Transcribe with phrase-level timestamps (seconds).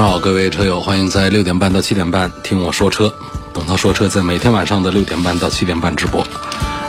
[0.00, 3.12] 上好，各位车友，欢迎在六点半到七点半听我说车。
[3.52, 6.26] 董涛说车在每天晚上的六点半到七点半直播，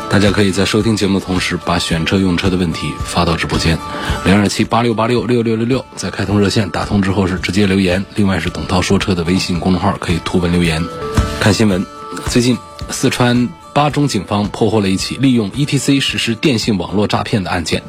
[0.10, 3.78] 大家可以在收听节目的同时，把选车用车的问题发到直播间，
[4.24, 8.02] 零二七八六八六六六六六，在开通热线打通之后是直接留言。
[8.16, 10.82] 另外是董涛说车的微信公众号可以图文留言。
[11.42, 11.86] 看新闻，
[12.28, 12.58] 最近
[12.92, 17.84] 四川巴中警方破获了一起利用 ETC 实施电信网络诈骗的案件。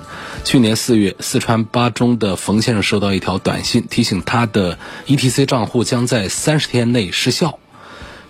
[0.45, 7.59] 去年四月，四川巴中的冯先生收到一条短信，提醒他的 ETC 账户将在三十天内失效。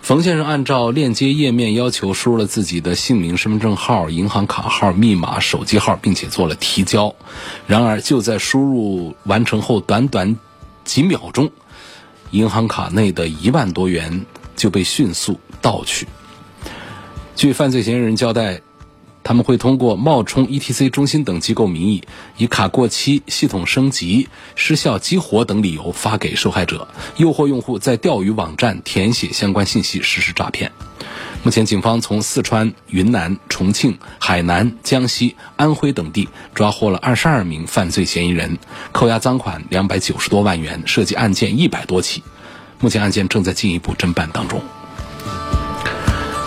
[0.00, 7.14] 冯先生按照链接页面要求输入了自己的姓名、身份证号、银行卡号、密码、手机号，并且做了提交。
[7.66, 10.38] 然而，就在输入完成后短短
[10.84, 11.50] 几秒钟，
[12.30, 14.24] 银行卡内的一万多元
[14.56, 16.08] 就被迅速盗取。
[17.34, 18.60] 据犯罪嫌疑人交代。
[19.24, 22.02] 他们会通过冒充 ETC 中心等机构名义，
[22.38, 26.88] 以卡过期、系统升级、失效激活等理由发给受害者，
[27.18, 30.72] 诱惑用户在钓鱼网站填写相关信息实施诈骗。
[31.44, 38.58] 目前，警方从四川、云南、重庆、海南、江西、安徽等地抓获了二十二名犯罪嫌疑人，
[38.90, 42.24] 扣押赃款两百九十多万元，涉及案件一百多起。
[42.80, 44.60] 目前案件正在进一步侦办当中。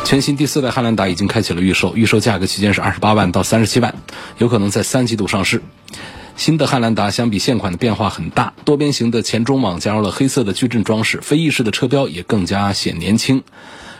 [0.05, 3.95] 全新第四代汉兰达已经开启了预售，预售价格区间是二十八万到三十七万，
[4.37, 5.63] 有可能在三季度上市。
[6.37, 13.43] 新的汉兰达相比现款的变化很大，多边形的前中网加入了黑色的矩阵装饰，飞翼式的车标也更加显年轻。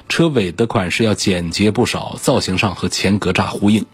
[0.07, 3.87] 车尾的款式要简洁不少，造型上和前格栅呼应。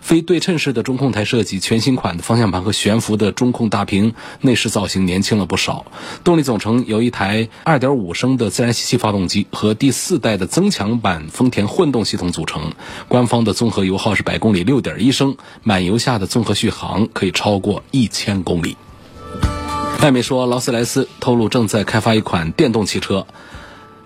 [0.00, 5.86] 非对称式的中控台设计，全新款的方向盘和悬浮的中控大屏，内饰造型年轻了不少。
[6.24, 12.72] 动力总成由一台2.5升的自然吸气发动机和第四代的增强版丰田混动系统组成。
[13.08, 18.76] 官方的综合油耗是百公里6.1升，满油下的综合续航可以超过1000公里。
[20.02, 23.26] 外媒说，劳斯莱斯透露正在开发一款电动汽车。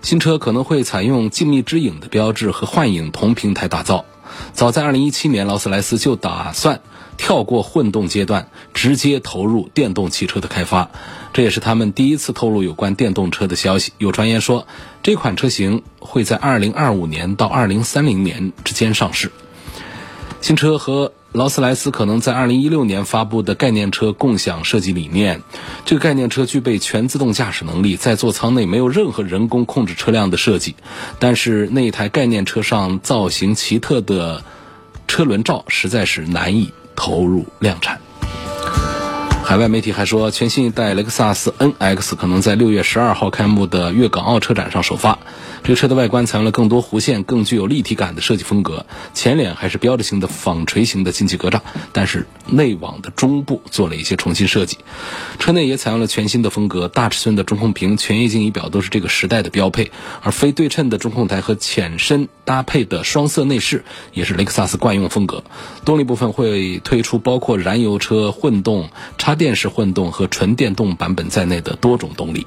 [0.01, 4.05] 新车可能会采用静谧之影的标志和幻影同平台打造。
[4.53, 6.81] 早在2017年，劳斯莱斯就打算
[7.17, 10.89] 跳过混动阶段，直接投入电动汽车的开发。
[11.33, 13.93] 这也是他们第一次透露有关电动车的消息。
[13.97, 14.67] 有传言说，
[15.03, 19.31] 这款车型会在2025年到2030年之间上市。
[20.41, 25.43] 新车和劳斯莱斯可能在二零一六年发布的概念车共享设计理念。
[25.85, 30.75] 这个概念车具备全自动驾驶能力，在座舱内没有任何人工控制车辆的设计。
[31.19, 34.43] 但是那一台概念车上造型奇特的
[35.07, 38.01] 车轮罩实在是难以投入量产。
[39.43, 45.19] 海外媒体还说，全新一代雷克萨斯 NX 可能在6月12号开幕的粤港澳车展上首发。
[45.63, 51.59] 这个车的外观采用了更多弧线、更具有立体感的设计风格，前脸还是标志性的纺锤形的进气格栅，
[51.91, 54.77] 但是内网的中部做了一些重新设计。
[55.37, 59.91] 车内也采用了全新的风格，大尺寸的中控屏、全液晶仪表都是这个时代的标配，
[60.21, 65.43] 而非对称的中控台和浅深搭配的双色内饰也是雷克萨斯惯用风格。
[65.83, 72.45] 动力部分会推出包括燃油车、混动、插插电式混动和纯电动版本在内的多种动力。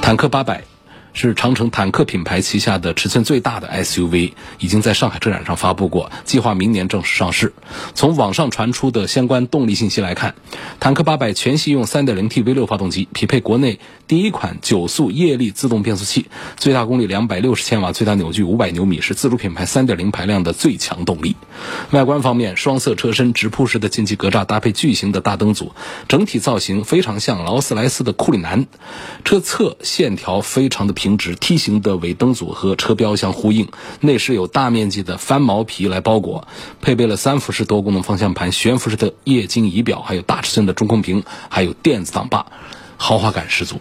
[0.00, 0.75] 坦克八百。
[1.16, 7.54] 是长城坦克品牌旗下的尺寸最大的 SUV，已经在上海车展上发布过，计划明年正式上市。
[7.94, 10.34] 从网上传出的相关动力信息来看，
[10.78, 16.26] 坦克800全系用 3.0T V6 发动机，匹配国内第一款九速液力自动变速器，
[16.58, 21.34] 最大功率260千瓦，最大扭矩500牛米，是自主品牌3.0排量的最强动力。
[21.92, 25.72] 外观方面，双色车身直瀑式的进气格栅搭配巨型的大灯组，
[26.08, 28.66] 整体造型非常像劳斯莱斯的库里南。
[29.24, 31.05] 车侧线条非常的平。
[31.06, 33.68] 停止梯形的尾灯组和车标相呼应，
[34.00, 36.48] 内饰有大面积的翻毛皮来包裹，
[36.80, 42.46] 配备了三辐式多功能方向盘、悬浮式的液晶仪表，还有大尺寸的中控屏，还有电子挡把，
[42.96, 43.80] 豪华感十足。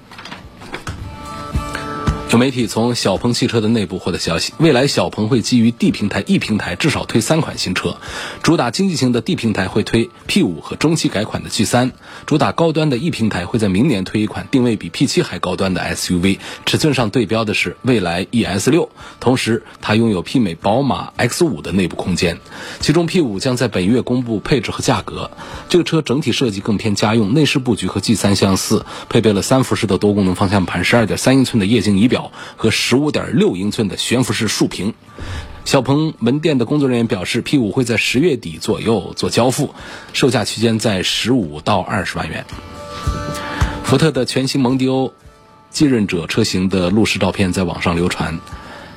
[2.36, 7.96] 有媒体从小鹏汽车的内部获得消息，未来小鹏会基于 D 平台、E 平台至少推三款新车，
[8.44, 11.92] 主打经济型的 D 平台会推 P5 和中期改款的 G3，
[12.26, 18.90] 主打高端的 E 平台会在明年推一款定位比 P7 还高端的 SUV，尺寸上对标的是蔚来 ES6，
[19.22, 22.42] 同时它拥有媲美宝马 X5 的内部空间。
[22.82, 25.32] 其中 P5 将在本月公布配置和价格，
[25.70, 32.25] 这个车整体设计更偏家用，内饰布局和 G3 相似，配备了三辐式的多功能方向盘、12.3英寸的液晶仪表。
[32.56, 34.94] 和十五点六英寸的悬浮式竖屏，
[35.64, 39.74] 小鹏门店的工作人员表示，P 五会在十月底左右做交付，
[40.14, 42.46] 售价区间在十五到二十万元。
[43.84, 45.14] 福特的全新蒙迪欧
[45.70, 48.40] 继任者车型的路试照片在网上流传，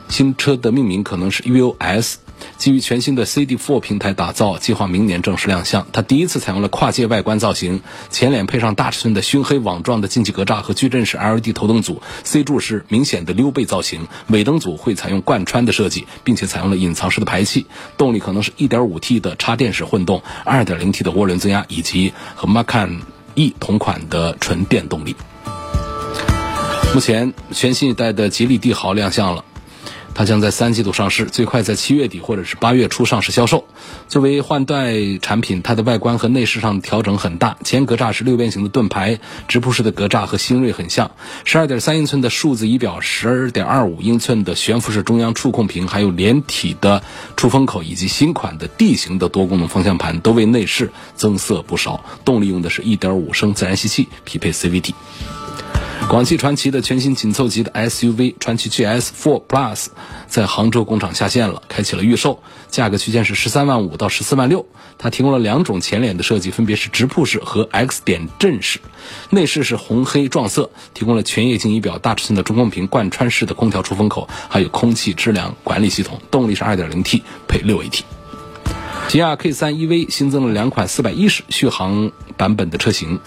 [0.09, 2.19] 新车的命名可能是 U S，。
[2.57, 5.87] 基于全新的 CD4 平台打造，计划明年正式亮相。
[5.93, 17.67] 它第一次采用了跨界外观造型，前脸配上大尺寸的熏黑网状的进气格栅和矩阵式 LED 头灯组，C 柱是明显的溜背造型，尾灯组会采用贯穿的设计，并且采用了隐藏式的排气。
[17.97, 23.01] 动力可能是 1.5T 的插电式混动，2.0T 的涡轮增压，以及和 Macan
[23.35, 25.15] E 同款的纯电动力。
[26.95, 29.45] 目前，全新一代的吉利帝豪亮相了。
[30.19, 33.69] 它将在三季度上市，最快在七月底或者是八月初上市销售。
[34.09, 37.57] 作为换代产品，它的外观和内饰上调整很大。
[37.63, 41.13] 前格栅是六边形的盾牌，直瀑式的格栅和新锐很像。
[41.45, 47.05] 十二点三英寸的数字仪表，十二点二五英寸的悬浮式中央触控屏，还有连体的
[47.37, 52.05] 出风口，以及新款的 D 型的多功能方向盘，都为内饰增色不少。
[52.25, 54.95] 动力用的是一点五升自然吸气，匹配 CVT。
[56.07, 59.89] 广汽传祺的全新紧凑级的 SUV 传祺 GS4 Plus
[60.27, 64.65] 在杭州工厂下线了，开启了预售，价格区间是十三万五到十四万六。
[64.97, 68.81] 它提供了两种前脸的设计，分别是直瀑式和 X 点阵式。
[69.29, 76.21] 内饰是红黑撞色，提供了全液晶仪表、大尺寸的中控屏、贯穿式的空调出风口，还有空气质量管理系统。
[76.31, 78.01] 动力是 2.0T 配 6AT。
[79.09, 83.21] 起亚 K3 EV 新增了两款410续航版本的车型。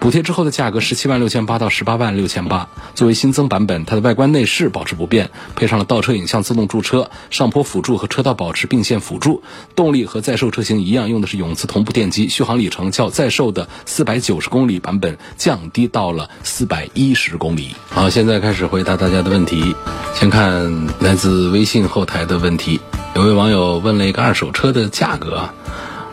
[0.00, 2.68] 补贴之后的价格十七万六千八到十八万六千八。
[2.94, 9.42] 作为新增版本，它的外观内饰保持不变，配上了倒车影像、自动驻车、上坡辅助和车道保持并线辅助。
[9.74, 12.28] 动力和在售车型一样，用的是永磁同步电机。
[12.28, 17.74] 续航里程较在售的四百九十公里版本降低到了四百一十公里。
[17.90, 19.74] 好，现在开始回答大家的问题。
[20.14, 22.80] 先看来自微信后台的问题，
[23.14, 25.50] 有位网友问了一个二手车的价格：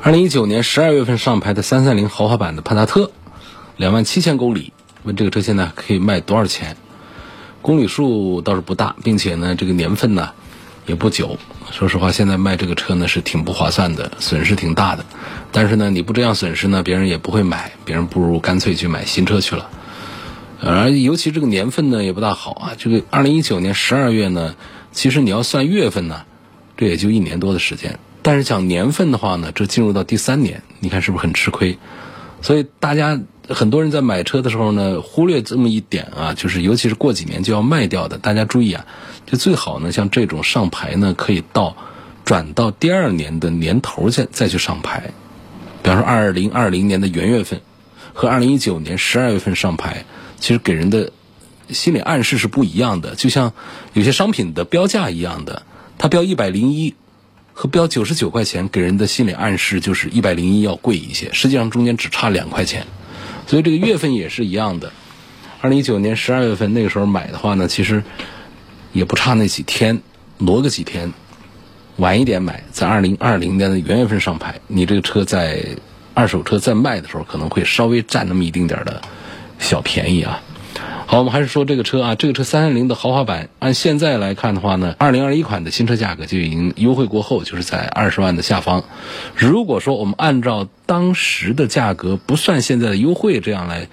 [0.02, 3.12] 二零一九年十二月份上牌的三三零豪华版的帕萨特。
[3.77, 4.72] 两万七千公里，
[5.04, 6.77] 问这个车现在可以卖多少钱？
[7.62, 10.30] 公里数倒是不大，并且呢，这个年份呢
[10.86, 11.38] 也不久。
[11.72, 15.04] 说实话，现在卖这个车呢是挺不划算的，损失挺大的。
[15.51, 19.69] 但是呢，你不这样损失呢，别人也不会买，别人不如干脆去买新车去了。
[20.62, 22.72] 而尤其这个年份呢也不大好啊。
[22.77, 24.56] 这个二零一九年十二月呢，
[24.94, 26.22] 其实你要算月份呢，
[26.77, 28.00] 这也就一年多的时间。
[28.22, 31.77] 但是讲年份的话呢，这进入到第三年，你看是不是很吃亏？
[32.42, 33.19] 所以大家。
[33.50, 38.86] 很多人在买车的时候呢，忽略这么一点啊，就是尤其是过几年就要卖掉的，大家注意啊，
[39.25, 41.75] 就最好呢，像这种上牌呢，可以到
[42.24, 45.12] 转到第二年的年头再再去上牌。
[45.83, 47.62] 比方说，二零二零年的元月份
[48.13, 50.06] 和二零一九年十二月份上牌，
[50.39, 51.12] 其实给人的
[51.69, 53.13] 心理暗示是不一样的。
[53.13, 53.53] 就像
[53.94, 55.62] 有些商品的标价一样的，
[56.00, 56.95] 它标一百零一
[57.53, 62.88] 和标九十九块钱，给人的心理暗示就是一百零一要贵一些，实际上中间只差两块钱。
[63.47, 64.92] 所以这个月份也是一样的，
[65.62, 68.03] 二零一九年十二月份那个时候买的话呢，其实
[68.92, 70.01] 也不差那几天，
[70.38, 71.12] 挪个几天，
[71.97, 75.63] 晚一点买，在二零二零年的元月份上牌，你这个车在
[76.13, 79.01] 二手车在卖的时候，可能会稍微占那么一丁点儿的
[79.59, 80.41] 小便宜啊。
[81.07, 88.83] 好，我们还是说这个车啊，这个车三三零的豪华版，按现在来看的话呢，二零二一款的新车价格就已经优惠过后，就是在二十万的下方。
[89.35, 93.88] 如果说我们按照当时的价格，不算现在的优惠，这样来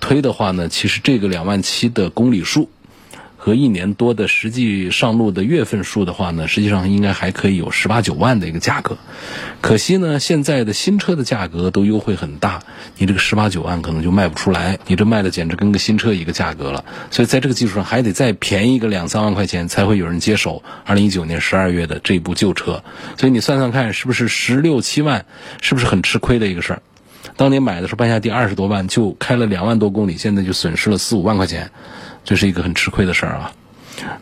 [0.00, 2.68] 推的话呢，其实这个两万七的公里数。
[3.44, 8.96] 和一年多的实际上路的月份数的话呢，实际上应该还可以有十八九万的一个价格。
[9.60, 12.62] 可惜呢，现在的新车的价格都优惠很大，
[12.96, 16.86] 你这个十八九万可能就卖不出来，你这卖的简直跟个新车一个价格了。
[17.10, 22.82] 所以在这个基础上，还得再便宜个两三万块钱，才会有人接手二零一九年十二月的这部旧车。
[23.18, 25.26] 所以你算算看，是不是十六七万，
[25.60, 26.82] 是不是很吃亏的一个事儿？
[27.36, 31.70] 当年买的时候半下地二十多万，就开了两万多公里，现在就损失了四五万块钱。
[32.24, 33.52] 这是一个很吃亏的事儿啊，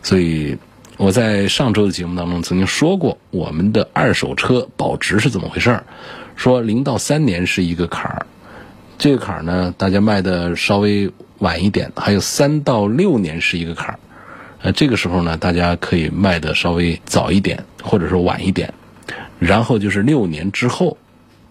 [0.03, 0.57] 所以
[0.97, 5.83] 我在上周的节目当中曾经说过，我们的二手车保值是怎么回事儿？
[6.35, 8.25] 说零到三年是一个坎儿，
[8.97, 13.99] 这个坎儿呢，大家卖的稍微晚一点，还有三到六年是一个坎儿，
[14.61, 18.73] 呃，这个时候呢，大家可以卖的稍微早一点，或者说晚一点。
[19.39, 20.97] 然后就是六年之后，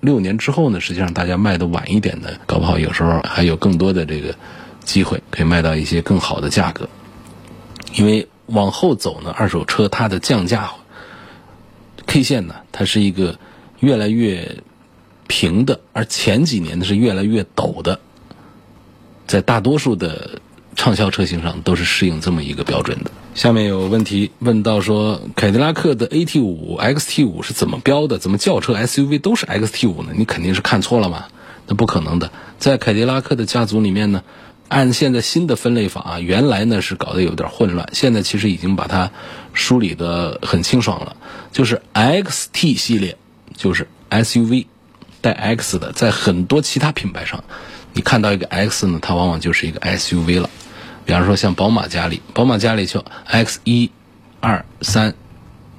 [0.01, 4.35] 六年之后呢，实际上大家卖的晚一点呢，搞不好有时候还有更多的这个
[4.85, 6.89] 机会，可以卖到一些更好的价格。
[7.95, 10.71] 因为往后走呢，二手车它的降价
[12.07, 13.39] K 线呢，它是一个
[13.81, 14.59] 越来越
[15.27, 18.01] 平的，而前几年呢是越来越陡的，
[19.27, 20.41] 在大多数的。
[20.75, 23.11] 畅销车型上都是适应这么一个标准的。
[23.35, 28.17] 下面有问题问到说，凯迪拉克的 AT 五、XT 五是怎么标的？
[28.19, 30.13] 怎么轿车 SUV 都是 XT 五呢？
[30.17, 31.27] 你肯定是看错了嘛？
[31.67, 32.33] 那不可能的。
[32.59, 34.23] 在凯迪拉克的家族里面呢，
[34.69, 39.11] 按现在新的分类法啊，原来呢是搞得有点混乱，现在其实已经把它
[39.53, 41.17] 梳理的很清爽了。
[41.53, 43.19] 就是 XT 系列，
[43.55, 44.67] 就是 SUV
[45.21, 47.45] 带 X 的，在很多其他品牌上，
[47.93, 50.49] 你看到一个 X 呢，它往往就是一个 SUV 了。
[51.05, 53.91] 比方说像宝马家里，宝马家里就 X 一、
[54.41, 55.15] 二、三、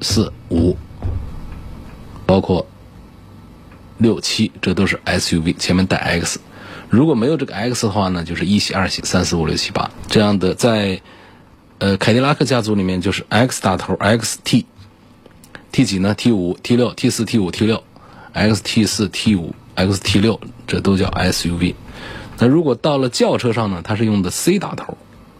[0.02, 0.78] 四、五，
[2.28, 2.68] 包括
[3.98, 6.40] 六七，这都是 SUV，前面带 X。
[6.94, 10.54] 如果没有这个 X 的话呢，就是一系、二系、三四五六七八这样的。
[10.54, 11.02] 在
[11.80, 17.84] 呃凯迪拉克家族里面，就是 X 打头，XT，T 几呢？T 五、T 六、T 四、T 五、T 六
[18.36, 21.74] ，XT 四、T 五、XT 六，这都叫 SUV。
[22.38, 24.96] 那如果到了轿车上呢，它是用的 C 打头。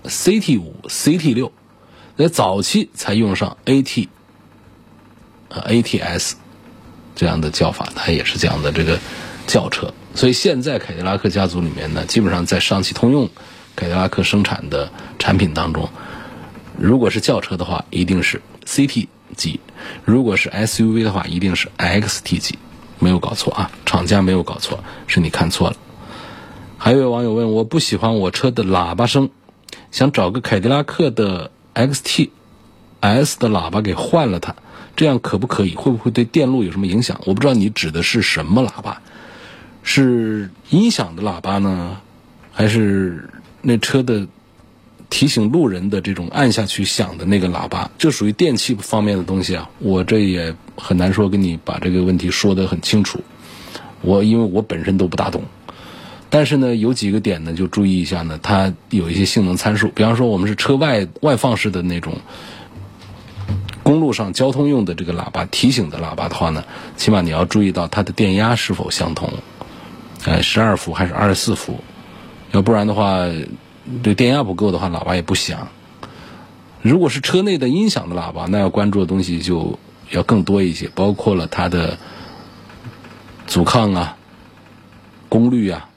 [0.06, 1.52] CT 五、CT 六，
[2.18, 4.08] 在早期才用上 AT、
[5.50, 6.34] 呃 ATS
[7.16, 8.98] 这样的叫法，它也是这样的这个
[9.46, 9.94] 轿车。
[10.16, 13.30] 所以现在凯迪拉克家族里面呢，基本上在上汽通用
[13.76, 15.90] 凯迪拉克生产的产品当中，
[16.78, 19.60] 如果是轿车的话，一定是 CT 级；
[20.06, 22.58] 如果是 SUV 的话，一定是 XT 级。
[23.00, 25.76] 没有搞错啊，厂家没有搞错，是你看错了。
[26.78, 29.30] 还有网友问，我不喜欢我车的喇叭声。
[29.92, 32.30] 想找个凯迪拉克的 XT
[33.00, 34.56] S 的喇叭给换了它，
[34.96, 35.76] 这样可不可以？
[35.76, 37.20] 会不会对电路有什么影响？
[37.26, 39.02] 我不知道你指的是什么喇叭，
[39.84, 41.98] 是音响的喇叭呢，
[42.52, 43.30] 还是
[43.62, 44.26] 那车的
[45.10, 47.92] 提醒路人的这种按下去响的那个喇叭？
[47.98, 53.20] 这属于电器方面的东西啊，我这也很难说跟你把这个问题说得很清楚。
[54.02, 55.44] 我因为我本身都不大懂。
[56.30, 59.90] 但是呢，有几个点呢，就注意一下呢，它有一些性能参数。
[59.90, 62.16] 比方说，我们是车外外放式的那种
[63.84, 66.64] 公路上交通用的这个喇叭提醒的喇叭的话呢，
[66.98, 69.32] 起码你要注意到它的电压是否相同，
[70.26, 71.80] 呃，十二伏还是二十四伏？
[72.52, 73.18] 要不然的话，
[74.04, 75.68] 这电压不够的话，喇叭也不响。
[76.82, 79.78] 如果是车内的音响的喇叭，那要关注的东西就
[80.12, 81.98] 要更多一些，包括了它的
[83.48, 84.18] 阻抗啊、
[85.30, 85.90] 功率啊。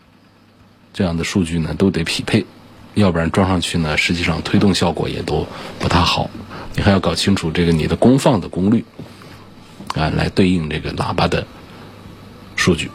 [0.92, 2.46] 这样的数据呢都得匹配，
[2.94, 5.46] 要不然装上去呢，实际上推动效果也都
[5.78, 6.30] 不太好。
[6.74, 8.84] 你还要搞清楚这个你的功放的功率
[9.94, 11.46] 啊，来对应这个喇叭的
[12.56, 12.90] 数据。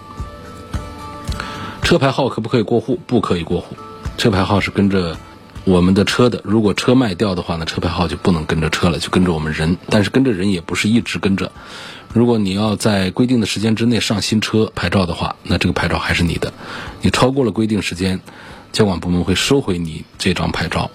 [1.92, 2.98] 车牌号可不可以过户？
[3.06, 3.76] 不可以过户。
[4.18, 5.18] 车牌号是跟着
[5.66, 9.76] 我们的车的，如果车卖掉的话呢，车牌号就不能跟着车了，就跟着我们人。
[9.90, 11.52] 但是跟着人也不是一直跟着。
[12.14, 16.54] 如果你要在规定的时间之内上新车牌照的话，那这个牌照还是你的。
[17.02, 18.22] 你超过了规定时间，
[18.72, 20.90] 交管部门会收回你这张牌照，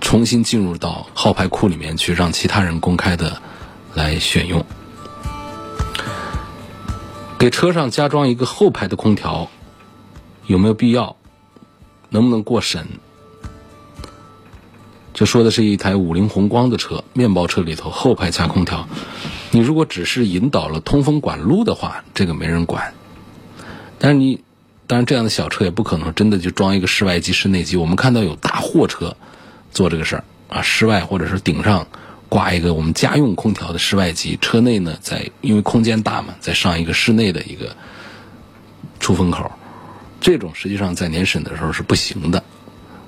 [0.00, 3.42] 重新进入到号牌库里面去，让其他人公开的
[3.94, 4.64] 来选用。
[7.36, 9.50] 给车上加装一个后排的空调，
[10.46, 11.16] 有没有必要？
[12.08, 12.86] 能不能过审？
[15.12, 18.86] 就说的是一台五菱宏光的车，面包车里头后排加空调。
[19.50, 22.92] 你如果只是引导了通风管路的话，这个没人管。
[23.98, 24.42] 但是你，
[24.86, 27.76] 当然这样的小车也不可能真的就装一个室外机、室内机。
[27.76, 29.16] 我们看到有大货车
[29.72, 31.86] 做这个事儿啊，室外或者是顶上
[32.28, 37.74] 挂一个我们家用空调的室外机，车内呢在因为空间大嘛，再上一个室内的一个
[39.00, 39.50] 出风口。
[40.26, 42.42] 这种实际上在年审的时候是不行的。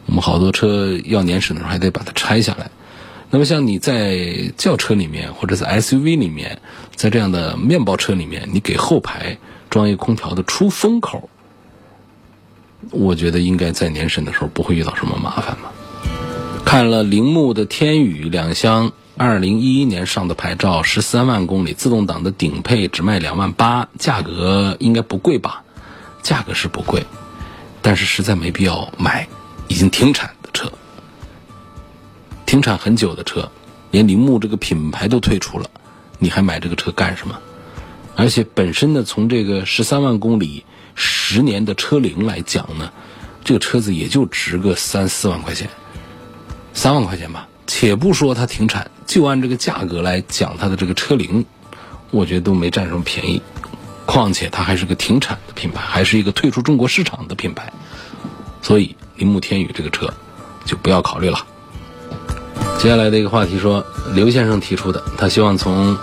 [0.07, 2.71] 我们好多车要年审的时候还得把它拆下来。
[3.29, 6.61] 那么像你在轿车里面或者在 SUV 里面，
[6.95, 9.37] 在这样的面包车里面，你给后排
[9.69, 11.29] 装一个空调的出风口，
[12.93, 15.73] 我觉得应该在年审的时候不会遇到什么麻烦吧。
[16.65, 25.65] 看了铃木的天宇两厢，二零一一年上的牌照，十三万公里，自动挡的顶配只卖两万八，价格应该不贵吧？
[26.29, 27.03] 价格是不贵，
[27.81, 29.27] 但是实在没必要买，
[29.67, 30.71] 已经停产的车。
[32.45, 33.51] 停产很久的车，
[33.93, 35.65] 连铃木这个品牌都退出了，
[36.19, 37.35] 你还买这个车干什么？
[38.15, 40.63] 而且本身呢，从这个十三万公里、
[40.95, 42.93] 十年的车龄来讲呢，
[43.43, 45.67] 这个车子也就值个三四万块钱，
[46.75, 51.43] 三万块钱吧，且不说它停产，就按这个价格来讲，它的这个车龄，
[52.11, 53.41] 我觉得都没占什么便宜。
[54.11, 57.71] 况且它还是个停产的品牌，还是一个退出中国市场的品牌，
[58.63, 60.11] 所以铃木天宇这个车
[60.65, 61.45] 就不要考虑了。
[62.79, 63.85] 接下来的一个话题说，
[64.15, 65.95] 刘先生提出的，他希望从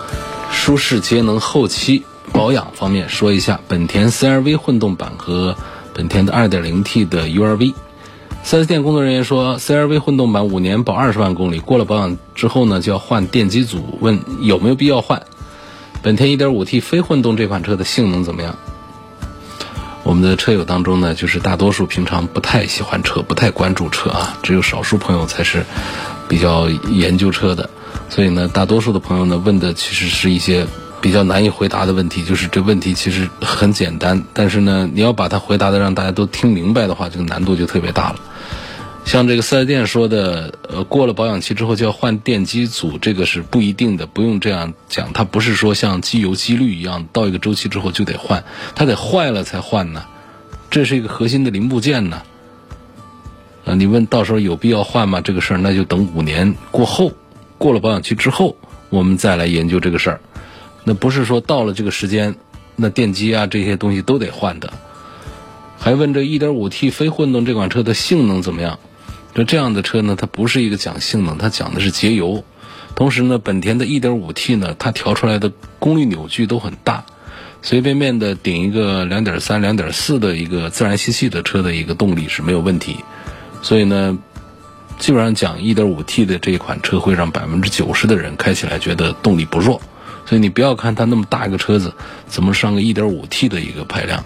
[0.52, 5.56] 舒适节能后期保养方面说一下本田 CRV 混动版和
[5.92, 7.74] 本田的 2.0T 的 URV。
[8.44, 15.20] 4S 店工作人员说，CRV 混动版五年保二十万公里，过了保养之后呢，就要换电机组，问有没有必要换。
[16.06, 18.56] 本田 1.5T 非混动这款车的性能怎么样？
[20.04, 25.66] 我们的车友当中呢，就是大多数平常不太喜欢车、不太关注车啊，只有少数朋友才是
[26.30, 27.72] 比较研究车的。
[28.08, 30.68] 所以呢，大多数的朋友呢，问的其实是一些
[31.02, 32.24] 比较难以回答的问题。
[32.24, 38.20] 就是这问题其实很简单，但是呢，你要把它回答的让大家都听明白的话，这个难度就特别大了。
[39.06, 45.14] 像这个四 S 店说的，呃，过了保养期之后就要换电机组，这个是不一定的，不用这样讲。
[45.14, 48.44] 它不是说像机油机滤一样，到一个周期之后就得换，
[48.74, 50.06] 它得坏了才换呢。
[50.72, 52.24] 这是一个核心的零部件呢。
[53.64, 55.22] 啊，你问到时候有必要换吗？
[55.22, 57.12] 这个事儿那就等五年过后，
[57.60, 58.58] 过了保养期之后，
[58.90, 60.22] 我们再来研究这个事儿。
[60.84, 62.36] 那不是说到了这个时间，
[62.76, 64.74] 那电机啊这些东西都得换的。
[65.78, 68.80] 还问这 1.5T 非混动这款车的性能怎么样？
[69.36, 72.44] 就这样的车呢，它不是一个讲性能，它讲的是节油。
[72.96, 77.04] 同时呢，本田的 1.5T 呢，它调出来的功率扭矩都很大，
[77.62, 82.96] 随便便的顶一个2.3、2.4的一个自然吸气的车的一个动力是没有问题。
[83.62, 84.18] 所以呢，
[85.00, 89.82] 基本上讲 1.5T 的这一款车会让百分之九十的人开起来觉得动力不弱。
[90.26, 91.94] 所以你不要看它那么大一个车子，
[92.26, 94.24] 怎么上个 1.5T 的一个排量。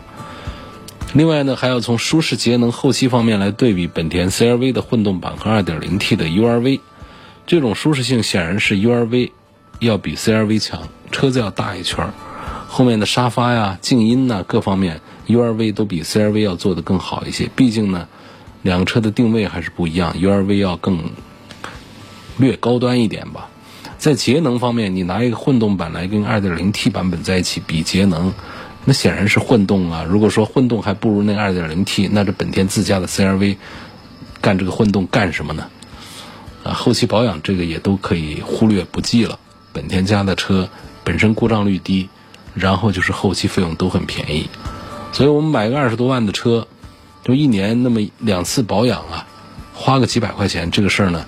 [1.14, 6.82] 另外呢，还要从舒适节能后期方面来对比本田 CRV 的混动版和 2.0T 的 URV，
[7.48, 9.32] 这种舒适性显然是 URV
[9.80, 12.12] 要比 CRV 强，车子要大一圈，
[12.68, 17.50] 后面的沙发呀、静音呐各方面，URV 都比 CRV 要做的更好一些。
[17.56, 18.08] 毕竟呢，
[18.62, 21.10] 两个车的定位还是不一样，URV 要更
[22.38, 23.50] 略高端一点吧。
[23.98, 28.32] 在节能方面，你拿一个混动版来跟 2.0T 版本在一起比节能。
[28.90, 30.04] 那显然是混动啊！
[30.10, 33.58] 如果说混动还不如那 2.0T，那这本田自家的 CRV
[34.42, 35.68] 干这个混动干什么呢？
[36.64, 39.38] 啊，后期保养这个也都可以忽略不计了。
[39.74, 40.70] 本田家的车
[41.04, 42.10] 本身故障率低，
[42.56, 44.50] 然后就是后期费用都很便宜，
[45.12, 46.68] 所以我们买个二十多万的车，
[47.24, 49.28] 就一年那么两次保养啊，
[49.76, 51.28] 花个几百块钱，这个事儿呢，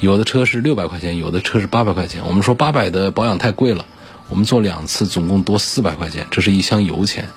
[0.00, 2.22] 有的车是六百块钱，有的车是八百块钱。
[2.26, 3.86] 我们说八百的保养太贵了。
[4.28, 7.28] 我们做两次，总共多四百块钱，这是一箱油钱。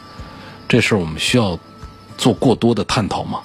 [0.68, 1.60] 这事儿我们需要
[2.18, 3.40] 做过多的探讨吗？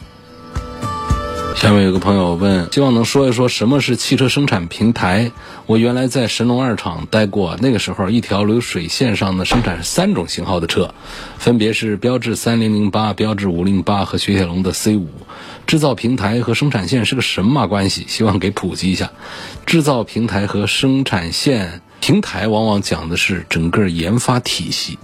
[1.55, 5.31] 下面有个朋友问，希望能说一说什么是汽车生产平台。
[5.67, 10.93] 我原来在神龙二厂待过，那个时候一条流水线上呢生产三种型号的车，
[11.39, 15.09] 分别是标致三零零八、标致五零八和雪铁龙的 C 五。
[15.67, 18.05] 制造平台和生产线是个什么关系？
[18.09, 19.13] 希望给普及一下。
[19.65, 21.81] 制造平台和生产线。
[22.07, 24.99] 平台往往讲的是整个研发体系，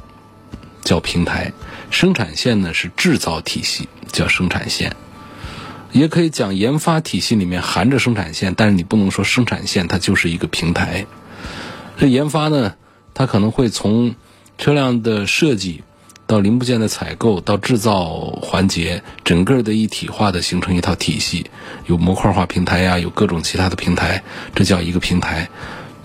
[0.83, 1.53] 叫平台；
[1.91, 4.95] 生产线呢是制造体系，叫生产线。
[5.93, 11.07] 也可以讲研发体系里面含着生产线，但是你不能说生产线它就是一个平台。
[11.97, 12.75] 这研发呢，
[13.15, 14.15] 它可能会从
[14.59, 15.83] 车辆的设计
[16.27, 18.11] 到零部件的采购到制造
[18.43, 21.47] 环节，整个的一体化的形成一套体系，
[21.87, 24.23] 有模块化平台呀，有各种其他的平台，
[24.55, 25.49] 这叫一个平台。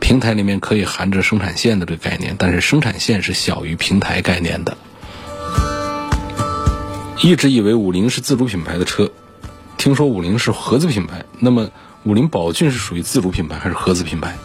[0.06, 4.78] 平台里面可以含着生产线的这个概念，但是生产线是小于平台概念的。
[7.24, 9.10] 一直以为五菱是自主品牌的车，
[9.80, 11.72] 听说五菱是合资品牌，那么
[12.04, 14.36] 五菱宝骏是属于自主品牌还是合资品牌？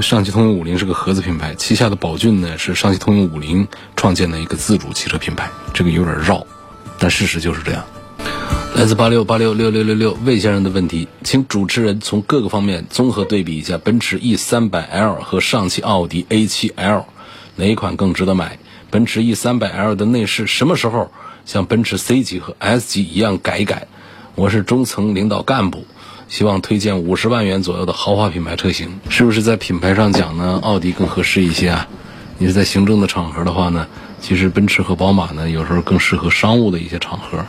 [0.00, 6.46] 上汽通用五菱是个合资品牌，旗下的宝骏呢是上汽通用五菱创建的一个自主汽车品牌，这个有点绕，
[7.00, 7.84] 但事实就是这样。
[8.74, 17.06] 来自八六八六六六六六魏先生的问题，请主持人从各个方面综合对比一下奔驰 E 三百 L 和上汽奥迪 A 七 L，
[17.54, 18.58] 哪一款更值得买？
[18.90, 21.12] 奔驰 E 三百 L 的内饰什么时候
[21.46, 23.86] 像奔驰 C 级和 S 级一样改一改？
[24.34, 25.86] 我是中层领导干部，
[26.28, 28.98] 希望推荐五十万元左右的豪华品牌车型。
[29.08, 30.58] 是不是在品牌上讲呢？
[30.64, 31.86] 奥迪更合适一些啊？
[32.38, 33.86] 你是在行政的场合的话呢？
[34.20, 37.46] 其实奔驰和宝马呢，有时候更适合商务的一些场合。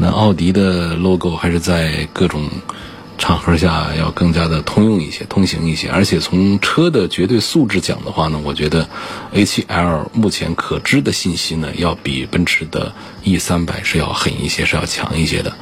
[0.00, 2.48] 那奥迪的 logo 还是在各种
[3.18, 8.88] 场合下要更加的通用一些、通行一些，而且从车的绝对素质讲的话呢，我觉得
[9.34, 15.52] A7L 目前可知的信息呢，要比奔驰的 E300 是要狠一些，是要强一些的。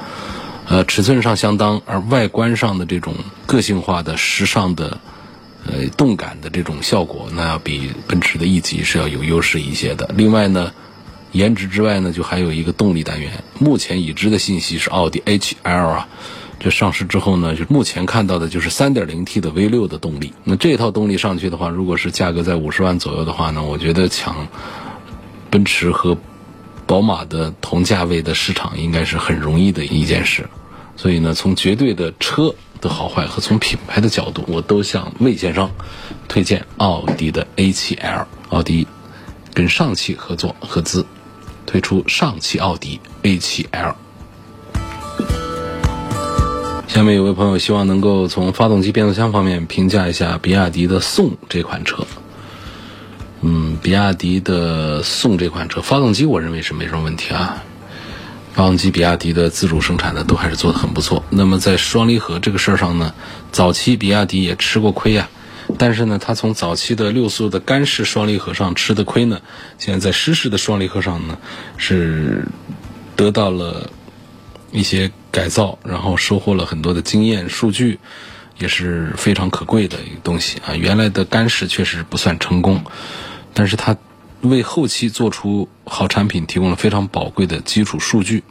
[0.68, 3.14] 呃，尺寸上相当，而外观上的这种
[3.46, 5.01] 个性化的、时尚的、
[5.66, 10.09] 呃动感的这种效果，那要比奔驰的 E 级是要有优势一些的。
[10.14, 10.72] 另外呢，
[11.32, 13.44] 颜值之外呢，就还有一个动力单元。
[13.58, 16.08] 目前已知的信息是奥迪 A7L 啊。
[16.60, 20.32] 这上市之后呢，就目前看到的就是 3.0T 的 V6 的动力。
[20.42, 24.48] 那这套动力上去的话，如果是价格在五十万左右的话呢，我觉得抢
[25.50, 26.18] 奔驰和
[26.84, 30.48] 宝马的同价位的市场应该是很容易的一件事。
[30.96, 35.70] 所以呢，从绝对的车的好坏和从品牌的角度，我都向魏先生
[36.26, 38.26] 推荐奥迪的 A7L。
[38.48, 38.84] 奥迪
[39.54, 41.06] 跟上汽合作合资
[41.68, 43.94] 推出上汽奥迪 A7L。
[46.87, 52.07] 下面有位朋友希望能够从发动机、变速箱方面评价一下比亚迪的宋这款车。
[53.42, 57.62] 嗯，比亚迪的宋这款车，发动机我认为是没什么问题啊。
[58.54, 61.22] 发动机比亚迪的自主生产的都还是做的很不错。
[61.28, 63.12] 那么在双离合这个事儿上呢，
[63.52, 65.28] 早期比亚迪也吃过亏呀。
[65.76, 69.40] 但是呢，它从早期的六速的干式双离合上吃的亏呢，
[69.76, 71.37] 现在在湿式的双离合上呢，
[71.76, 72.46] 是
[73.16, 73.90] 得到了。
[74.70, 77.98] 一些改造，然后收获了很多的经验数据，
[78.59, 80.74] 也是非常可贵的一个东西啊。
[80.76, 82.85] 原来的干式确实不算成功，
[83.54, 83.96] 但是它
[84.42, 88.44] 为后期做出好产品提供了非常宝贵的基础数据。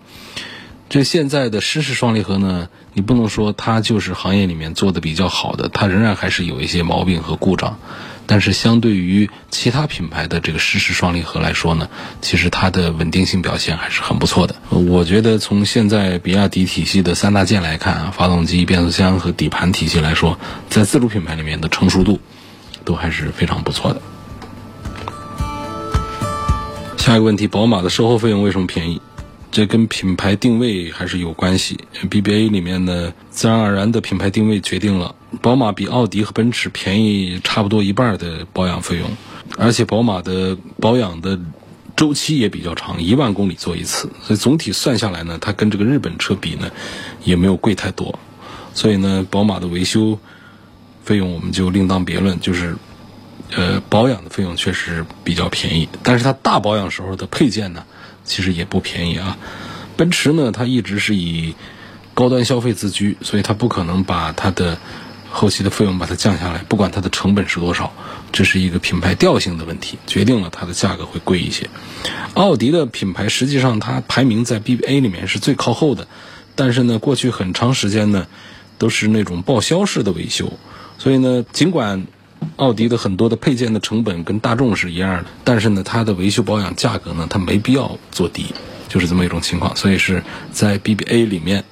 [0.90, 7.78] 这现在的湿式双离合呢，你不能说它就是行业里面做的比较好的，它仍然还是有一些毛病和故障。
[8.26, 11.90] 但是相对于其他品牌的这个湿式双离合来说呢，
[12.22, 14.56] 其实它的稳定性表现还是很不错的。
[14.70, 22.20] 我觉得从现在比亚迪体系的三大件来看啊，发动机、变速箱和底盘体系来说，在自主品牌里面的成熟度
[22.84, 24.02] 都还是非常不错的。
[26.98, 29.02] 下一个问题，宝马的售后费用为什么便宜？
[29.50, 31.80] 这跟品牌定位还是有关系。
[32.10, 39.10] BBA 里面呢，自然而然的品牌定位决定了，宝马比奥迪和奔驰便宜差不多一半的保养费用，
[39.58, 41.40] 而且宝马的保养的
[41.96, 46.70] 周期也比较长，一万公里做一次，所以总体算下来呢，它跟这个日本车比呢，
[47.24, 48.20] 也没有贵太多。
[48.76, 50.20] 所以呢，宝马的维修
[51.04, 52.76] 费用我们就另当别论，就是
[53.56, 57.84] 呃保养的费用确实比较便宜，但是它大保养时候的配件呢。
[58.28, 59.38] 其实也不便宜啊，
[59.96, 61.56] 奔驰呢，它一直是以
[62.14, 64.78] 高端消费自居，所以它不可能把它的
[65.32, 67.94] 后期的费用把它降下来，不管它的成本是多少，
[68.32, 71.70] 这是一个品牌调性的问题，决定了它的价格会贵一些。
[72.34, 76.08] 奥迪的品牌实际上它排名在 BBA 里面是最靠后的，
[76.54, 78.28] 但是呢，过去很长时间呢
[78.78, 80.54] 都是那种报销式的维修，
[80.98, 82.06] 所以呢，尽管。
[82.58, 88.48] 奥迪的很多的配件的成本跟大众是一样的，但是呢，它的维修保养价格呢，它没必要做低，
[88.88, 89.76] 就是这么一种情况。
[89.76, 91.64] 所以是在 BBA 里面，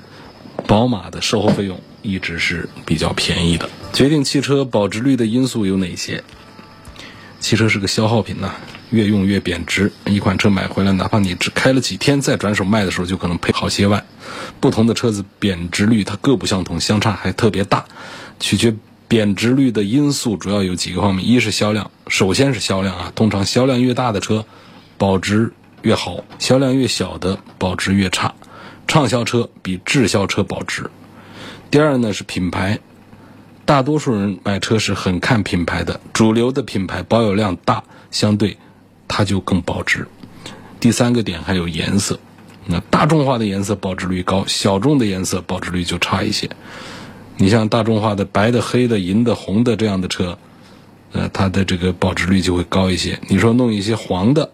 [0.67, 3.67] 宝马的售后费用一直是比较便宜的。
[3.93, 6.23] 决定汽车保值率的因素有哪些？
[7.39, 8.51] 汽车是个消耗品呐，
[8.91, 9.91] 越用越贬值。
[10.05, 14.03] 一款车买回来，哪怕你只开了几天，再转手卖的时候，就可能赔好些万。
[14.59, 17.85] 不同的车子贬值率它各不相同，相差还特别大，
[18.39, 18.75] 取决。
[19.07, 24.45] 贬值率的因素主要有几个方面，一是销量，首先是销量啊，通常销量越大的车，
[24.97, 28.33] 保值越好；销量越小的保值越差。
[28.87, 30.89] 畅销车比滞销车保值。
[31.71, 32.79] 第二呢是品牌，
[33.65, 38.57] 大多数人买车是很看品牌的，主流的品牌保有量大，相对
[39.07, 40.07] 它就更保值。
[40.79, 42.19] 第三个点还有颜色，
[42.67, 46.49] 那大众化的颜色保值率高，小众的颜色保值率就差一些。
[47.37, 50.37] 你像大众化的白的、黑的、银的、红的这样的车，
[51.11, 53.19] 呃，它的这个保值率就会高一些。
[53.27, 54.51] 你说弄一些黄的，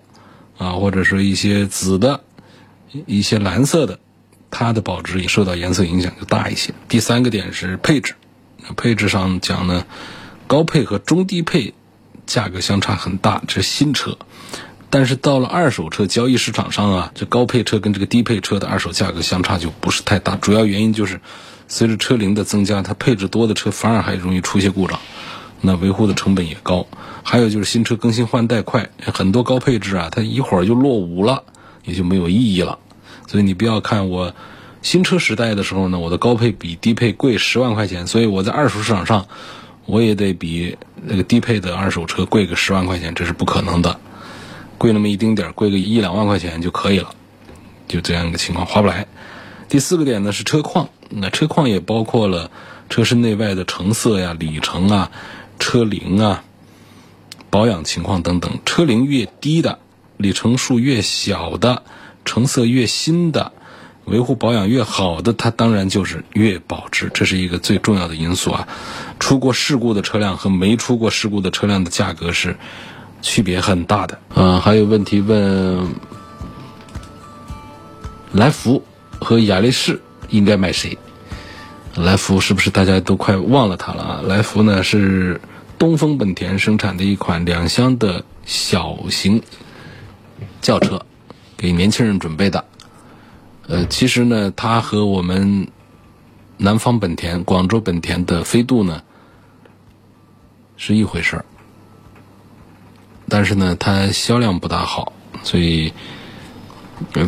[0.57, 2.21] 啊，或者说一些紫的、
[3.05, 3.99] 一些蓝色的，
[4.49, 6.73] 它的保值也受到颜色影响就大一些。
[6.89, 8.15] 第三个点是配置，
[8.75, 9.85] 配置上讲呢，
[10.47, 11.75] 高配和中低配
[12.25, 14.17] 价格相差很大，这是新车。
[14.89, 21.21] 但是到了二手车交易市场上啊，这高配车跟这个低配车的二手价格相差就不是太大，主要原因就是。
[21.71, 24.99] 随着车龄的增加，它配置多的车反而还容易出现故障，
[25.61, 26.85] 那维护的成本也高。
[27.23, 31.43] 还有就是新车更新换代快，很多高配置啊，它一会儿就落伍了，
[31.85, 32.77] 也就没有意义了。
[33.25, 34.35] 所以你不要看我
[34.81, 39.27] 新车时代的时候呢，我的高配比低配贵十万块钱，所以我在二手市场上
[39.85, 43.97] 我也得比那个低配的二手车贵个十万块钱，这是不可能的。
[44.77, 47.11] 贵那么一丁点儿，贵个一两万块钱就可以了，
[47.87, 49.07] 就这样一个情况，划不来。
[49.71, 50.89] 第四个点呢是车况。
[51.07, 52.51] 那车况也包括了
[52.89, 55.11] 车身内外的成色呀、里程啊、
[55.59, 56.43] 车龄啊、
[57.49, 58.59] 保养情况等等。
[58.65, 59.79] 车龄越低的、
[60.17, 61.83] 里程数越小的、
[62.25, 63.53] 成色越新的、
[64.03, 68.67] 维护保养越好的，它当然就是越保值，这是一个最重要的因素啊。
[69.21, 72.57] 出过事故的车辆和没出过事故的车辆的价格是
[73.21, 74.19] 区别很大的。
[74.35, 75.95] 嗯，还有问题问，
[78.33, 78.83] 来福
[79.21, 80.97] 和雅力士应该买谁？
[81.95, 84.21] 来福是不是大家都快忘了它了啊？
[84.25, 85.39] 来福呢是
[85.77, 89.41] 东风本田生产的一款两厢的小型
[90.61, 91.05] 轿车，
[91.55, 92.65] 给年轻人准备的。
[93.67, 95.67] 呃，其实呢，它和我们
[96.57, 99.01] 南方本田、广州本田的飞度呢
[100.77, 101.45] 是一回事儿，
[103.27, 105.93] 但是呢，它销量不大好，所以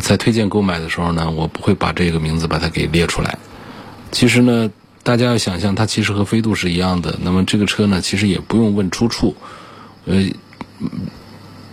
[0.00, 3.38] 在推荐购买的时候呢，我不会把这个名字把它给列出来。
[4.12, 4.70] 其实呢，
[5.02, 7.18] 大家要想象，它其实和飞度是一样的。
[7.22, 9.36] 那么这个车呢，其实也不用问出处。
[10.06, 10.22] 呃，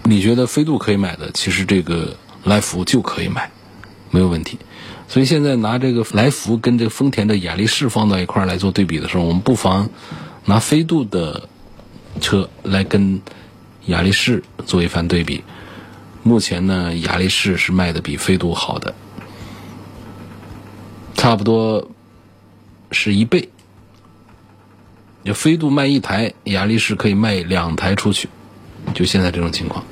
[0.04, 3.52] 你觉得飞度可以买的，其实这个来福就可以买。
[4.14, 4.60] 没有问题，
[5.08, 9.90] 所以现在拿这个来福跟这个丰田的雅力士放到一块儿来做对比的时候，我们不妨
[10.44, 11.48] 拿飞度的
[12.20, 13.22] 车来跟
[13.86, 15.42] 雅力士做一番对比。
[16.24, 18.94] 目前呢，雅力士是卖的比飞度好的，
[21.16, 21.90] 差不多
[22.92, 23.50] 是一倍。
[25.24, 28.28] 就飞度卖一台，雅力士可以卖两台出去，
[28.94, 29.84] 就现在这种情况。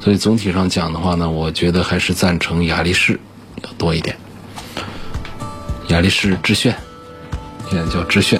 [0.00, 3.18] 所以总体上讲的话呢，我觉得还是赞成雅力士。
[3.64, 4.16] 要多一点。
[5.88, 6.72] 雅力士致炫，
[7.68, 8.38] 现在叫致炫。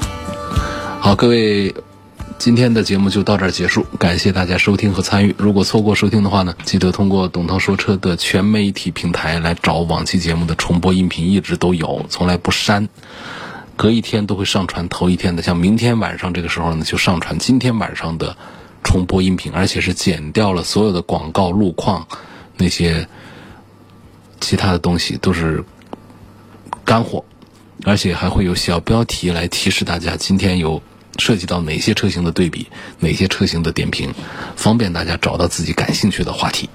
[1.01, 1.75] 好，各位，
[2.39, 5.35] 今天的节目就到这儿结束，感谢大家收听和参与。
[5.37, 12.89] 如果错过收听的话呢，记得通过董涛说车的全媒体平台来找往期节目的重播音频，一直都有，从来不删，
[13.75, 15.43] 隔一天都会上传头一天的。
[15.43, 18.37] 像明天晚上这个时候呢，就上传今天晚上的
[18.85, 22.07] 重播音频，而且是剪掉了所有的广告、路况
[22.57, 23.09] 那些。
[24.41, 25.65] 其他的东西都是
[26.85, 27.25] 干货，
[27.85, 30.81] 而且还会有小标题来提示大家今天有
[31.19, 32.67] 涉及到哪些车型的对比，
[33.01, 34.13] 哪些车型的点评，
[34.57, 36.71] 方便大家找到自己感兴趣的话题。